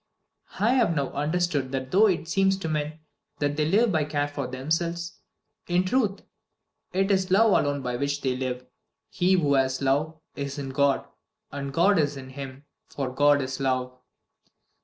[0.59, 3.01] "I have now understood that though it seems to men
[3.37, 5.19] that they live by care for themselves,
[5.67, 6.23] in truth
[6.91, 8.65] it is love alone by which they live.
[9.11, 11.07] He who has love, is in God,
[11.51, 13.95] and God is in him, for God is love."